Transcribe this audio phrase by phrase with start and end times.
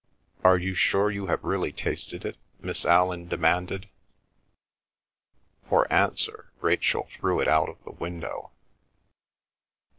[0.43, 3.87] "Are you sure you have really tasted it?" Miss Allan demanded.
[5.69, 8.49] For answer Rachel threw it out of the window.